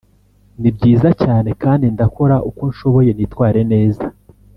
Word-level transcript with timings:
ni 0.61 0.69
byiza 0.75 1.09
cyane 1.23 1.49
kandi 1.63 1.85
ndakora 1.93 2.35
uko 2.49 2.61
nshoboye 2.71 3.11
nitware 3.13 3.61
neza 3.71 4.05